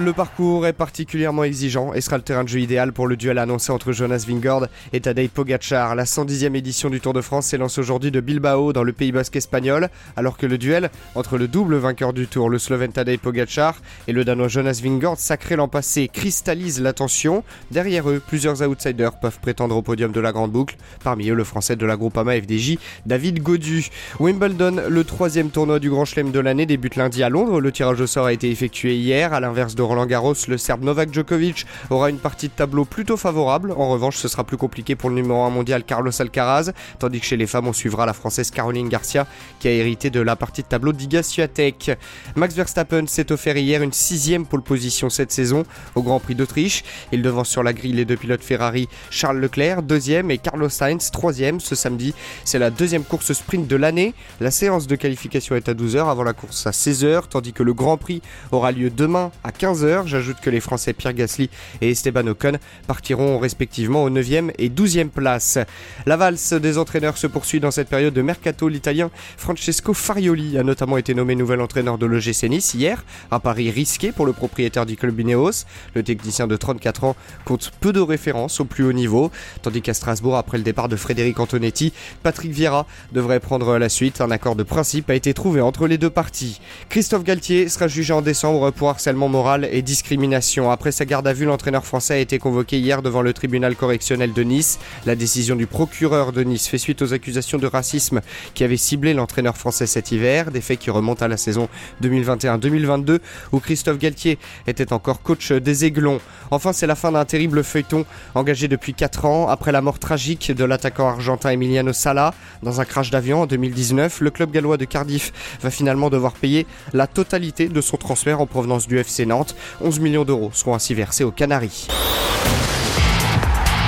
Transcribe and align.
Le 0.00 0.14
parcours 0.14 0.66
est 0.66 0.72
particulièrement 0.72 1.44
exigeant 1.44 1.92
et 1.92 2.00
sera 2.00 2.16
le 2.16 2.22
terrain 2.22 2.42
de 2.42 2.48
jeu 2.48 2.60
idéal 2.60 2.90
pour 2.90 3.06
le 3.06 3.18
duel 3.18 3.36
annoncé 3.36 3.70
entre 3.70 3.92
Jonas 3.92 4.24
Vingord 4.26 4.66
et 4.94 5.00
Tadej 5.00 5.28
Pogacar. 5.28 5.94
La 5.94 6.04
110e 6.04 6.54
édition 6.54 6.88
du 6.88 7.02
Tour 7.02 7.12
de 7.12 7.20
France 7.20 7.48
s'élance 7.48 7.76
aujourd'hui 7.76 8.10
de 8.10 8.20
Bilbao 8.20 8.72
dans 8.72 8.82
le 8.82 8.94
Pays 8.94 9.12
Basque 9.12 9.36
espagnol, 9.36 9.90
alors 10.16 10.38
que 10.38 10.46
le 10.46 10.56
duel 10.56 10.90
entre 11.14 11.36
le 11.36 11.48
double 11.48 11.76
vainqueur 11.76 12.14
du 12.14 12.26
Tour, 12.28 12.48
le 12.48 12.58
Slovène 12.58 12.92
Tadej 12.92 13.18
Pogacar, 13.18 13.76
et 14.08 14.12
le 14.12 14.24
Danois 14.24 14.48
Jonas 14.48 14.80
Vingord, 14.82 15.18
sacré 15.18 15.54
l'an 15.54 15.68
passé, 15.68 16.08
cristallise 16.08 16.80
l'attention. 16.80 17.44
Derrière 17.70 18.08
eux, 18.08 18.22
plusieurs 18.26 18.66
outsiders 18.66 19.20
peuvent 19.20 19.38
prétendre 19.40 19.76
au 19.76 19.82
podium 19.82 20.12
de 20.12 20.20
la 20.20 20.32
Grande 20.32 20.50
Boucle, 20.50 20.76
parmi 21.04 21.28
eux 21.28 21.34
le 21.34 21.44
Français 21.44 21.76
de 21.76 21.84
la 21.84 21.98
Groupama 21.98 22.40
FDJ, 22.40 22.78
David 23.04 23.42
Godu. 23.42 23.90
Wimbledon, 24.18 24.80
le 24.88 25.04
troisième 25.04 25.50
tournoi 25.50 25.78
du 25.78 25.90
Grand 25.90 26.06
Chelem 26.06 26.30
de 26.30 26.40
l'année, 26.40 26.64
débute 26.64 26.96
lundi 26.96 27.22
à 27.22 27.28
Londres. 27.28 27.60
Le 27.60 27.70
tirage 27.70 28.00
au 28.00 28.06
sort 28.06 28.24
a 28.24 28.32
été 28.32 28.50
effectué 28.50 28.96
hier, 28.96 29.34
à 29.34 29.40
l'inverse 29.40 29.74
de 29.74 29.89
Roland 29.90 30.06
Garros, 30.06 30.34
le 30.46 30.56
Serbe 30.56 30.84
Novak 30.84 31.12
Djokovic 31.12 31.66
aura 31.90 32.10
une 32.10 32.18
partie 32.18 32.46
de 32.46 32.52
tableau 32.52 32.84
plutôt 32.84 33.16
favorable. 33.16 33.72
En 33.72 33.90
revanche, 33.90 34.18
ce 34.18 34.28
sera 34.28 34.44
plus 34.44 34.56
compliqué 34.56 34.94
pour 34.94 35.10
le 35.10 35.16
numéro 35.16 35.42
1 35.42 35.50
mondial 35.50 35.82
Carlos 35.82 36.12
Alcaraz, 36.20 36.70
tandis 37.00 37.18
que 37.18 37.26
chez 37.26 37.36
les 37.36 37.48
femmes, 37.48 37.66
on 37.66 37.72
suivra 37.72 38.06
la 38.06 38.12
française 38.12 38.52
Caroline 38.52 38.88
Garcia 38.88 39.26
qui 39.58 39.66
a 39.66 39.72
hérité 39.72 40.10
de 40.10 40.20
la 40.20 40.36
partie 40.36 40.62
de 40.62 40.68
tableau 40.68 40.92
d'Iga 40.92 41.24
Swiatek. 41.24 41.98
Max 42.36 42.54
Verstappen 42.54 43.08
s'est 43.08 43.32
offert 43.32 43.56
hier 43.56 43.82
une 43.82 43.92
sixième 43.92 44.46
pole 44.46 44.62
position 44.62 45.10
cette 45.10 45.32
saison 45.32 45.64
au 45.96 46.02
Grand 46.02 46.20
Prix 46.20 46.36
d'Autriche. 46.36 46.84
Il 47.10 47.22
devance 47.22 47.48
sur 47.48 47.64
la 47.64 47.72
grille 47.72 47.94
les 47.94 48.04
deux 48.04 48.16
pilotes 48.16 48.44
Ferrari 48.44 48.88
Charles 49.10 49.40
Leclerc, 49.40 49.82
deuxième, 49.82 50.30
et 50.30 50.38
Carlos 50.38 50.68
Sainz, 50.68 51.10
troisième 51.10 51.58
ce 51.58 51.74
samedi. 51.74 52.14
C'est 52.44 52.60
la 52.60 52.70
deuxième 52.70 53.02
course 53.02 53.32
sprint 53.32 53.66
de 53.66 53.74
l'année. 53.74 54.14
La 54.40 54.52
séance 54.52 54.86
de 54.86 54.94
qualification 54.94 55.56
est 55.56 55.68
à 55.68 55.74
12h 55.74 56.08
avant 56.08 56.22
la 56.22 56.32
course 56.32 56.68
à 56.68 56.70
16h, 56.70 57.24
tandis 57.28 57.52
que 57.52 57.64
le 57.64 57.74
Grand 57.74 57.96
Prix 57.96 58.22
aura 58.52 58.70
lieu 58.70 58.88
demain 58.90 59.32
à 59.42 59.50
15h. 59.50 59.79
J'ajoute 60.06 60.40
que 60.40 60.50
les 60.50 60.60
Français 60.60 60.92
Pierre 60.92 61.14
Gasly 61.14 61.48
et 61.80 61.90
Esteban 61.90 62.26
Ocon 62.26 62.58
partiront 62.86 63.38
respectivement 63.38 64.04
au 64.04 64.10
9e 64.10 64.50
et 64.58 64.68
12e 64.68 65.08
place. 65.08 65.58
La 66.06 66.16
valse 66.16 66.52
des 66.52 66.78
entraîneurs 66.78 67.16
se 67.16 67.26
poursuit 67.26 67.60
dans 67.60 67.70
cette 67.70 67.88
période 67.88 68.14
de 68.14 68.22
mercato. 68.22 68.68
L'Italien 68.68 69.10
Francesco 69.36 69.94
Farioli 69.94 70.58
a 70.58 70.62
notamment 70.62 70.96
été 70.96 71.14
nommé 71.14 71.34
nouvel 71.34 71.60
entraîneur 71.60 71.98
de 71.98 72.06
l'OGC 72.06 72.44
Nice 72.44 72.74
hier, 72.74 73.04
un 73.30 73.40
pari 73.40 73.70
risqué 73.70 74.12
pour 74.12 74.26
le 74.26 74.32
propriétaire 74.32 74.86
du 74.86 74.96
club 74.96 75.18
Ineos. 75.18 75.64
Le 75.94 76.02
technicien 76.02 76.46
de 76.46 76.56
34 76.56 77.04
ans 77.04 77.16
compte 77.44 77.70
peu 77.80 77.92
de 77.92 78.00
références 78.00 78.60
au 78.60 78.64
plus 78.64 78.84
haut 78.84 78.92
niveau, 78.92 79.30
tandis 79.62 79.82
qu'à 79.82 79.94
Strasbourg, 79.94 80.36
après 80.36 80.58
le 80.58 80.64
départ 80.64 80.88
de 80.88 80.96
Frédéric 80.96 81.40
Antonetti, 81.40 81.92
Patrick 82.22 82.52
Vieira 82.52 82.86
devrait 83.12 83.40
prendre 83.40 83.78
la 83.78 83.88
suite. 83.88 84.20
Un 84.20 84.30
accord 84.30 84.56
de 84.56 84.62
principe 84.62 85.10
a 85.10 85.14
été 85.14 85.34
trouvé 85.34 85.60
entre 85.60 85.86
les 85.86 85.98
deux 85.98 86.10
parties. 86.10 86.60
Christophe 86.88 87.24
Galtier 87.24 87.68
sera 87.68 87.88
jugé 87.88 88.12
en 88.12 88.22
décembre 88.22 88.70
pour 88.70 88.90
harcèlement 88.90 89.28
moral 89.28 89.68
et 89.70 89.82
discrimination. 89.82 90.70
Après 90.70 90.92
sa 90.92 91.04
garde 91.04 91.26
à 91.26 91.32
vue, 91.32 91.44
l'entraîneur 91.44 91.84
français 91.84 92.14
a 92.14 92.18
été 92.18 92.38
convoqué 92.38 92.78
hier 92.78 93.02
devant 93.02 93.22
le 93.22 93.32
tribunal 93.32 93.76
correctionnel 93.76 94.32
de 94.32 94.42
Nice. 94.42 94.78
La 95.06 95.16
décision 95.16 95.56
du 95.56 95.66
procureur 95.66 96.32
de 96.32 96.42
Nice 96.42 96.68
fait 96.68 96.78
suite 96.78 97.02
aux 97.02 97.12
accusations 97.12 97.58
de 97.58 97.66
racisme 97.66 98.20
qui 98.54 98.64
avaient 98.64 98.76
ciblé 98.76 99.14
l'entraîneur 99.14 99.56
français 99.56 99.86
cet 99.86 100.12
hiver, 100.12 100.50
des 100.50 100.60
faits 100.60 100.78
qui 100.78 100.90
remontent 100.90 101.24
à 101.24 101.28
la 101.28 101.36
saison 101.36 101.68
2021-2022 102.02 103.18
où 103.52 103.60
Christophe 103.60 103.98
Galtier 103.98 104.38
était 104.66 104.92
encore 104.92 105.22
coach 105.22 105.52
des 105.52 105.84
Aiglons. 105.84 106.20
Enfin, 106.50 106.72
c'est 106.72 106.86
la 106.86 106.94
fin 106.94 107.12
d'un 107.12 107.24
terrible 107.24 107.64
feuilleton 107.64 108.04
engagé 108.34 108.68
depuis 108.68 108.94
4 108.94 109.24
ans 109.24 109.48
après 109.48 109.72
la 109.72 109.80
mort 109.80 109.98
tragique 109.98 110.52
de 110.52 110.64
l'attaquant 110.64 111.08
argentin 111.08 111.50
Emiliano 111.50 111.92
Sala 111.92 112.34
dans 112.62 112.80
un 112.80 112.84
crash 112.84 113.10
d'avion 113.10 113.42
en 113.42 113.46
2019. 113.46 114.20
Le 114.20 114.30
club 114.30 114.50
gallois 114.50 114.76
de 114.76 114.84
Cardiff 114.84 115.32
va 115.62 115.70
finalement 115.70 116.10
devoir 116.10 116.32
payer 116.32 116.66
la 116.92 117.06
totalité 117.06 117.68
de 117.68 117.80
son 117.80 117.96
transfert 117.96 118.40
en 118.40 118.46
provenance 118.46 118.86
du 118.86 118.98
FC 118.98 119.26
Nantes. 119.26 119.49
11 119.80 120.00
millions 120.00 120.24
d'euros 120.24 120.50
seront 120.52 120.74
ainsi 120.74 120.94
versés 120.94 121.24
aux 121.24 121.30
Canaries. 121.30 121.88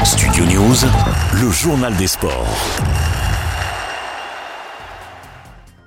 Studio 0.04 0.44
News, 0.44 0.76
le 1.40 1.50
journal 1.50 1.96
des 1.96 2.06
sports. 2.06 2.46